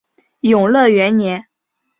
[0.39, 1.45] 永乐元年。